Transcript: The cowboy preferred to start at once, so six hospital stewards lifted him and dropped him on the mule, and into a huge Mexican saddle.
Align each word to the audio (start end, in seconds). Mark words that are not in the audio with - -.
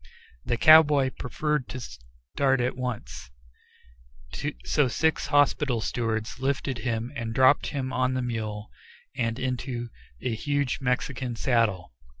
The 0.43 0.57
cowboy 0.57 1.11
preferred 1.11 1.69
to 1.69 1.79
start 1.79 2.59
at 2.59 2.75
once, 2.75 3.29
so 4.65 4.87
six 4.87 5.27
hospital 5.27 5.79
stewards 5.79 6.39
lifted 6.39 6.79
him 6.79 7.11
and 7.15 7.35
dropped 7.35 7.67
him 7.67 7.93
on 7.93 8.15
the 8.15 8.23
mule, 8.23 8.71
and 9.15 9.37
into 9.37 9.89
a 10.19 10.33
huge 10.33 10.81
Mexican 10.81 11.35
saddle. 11.35 11.93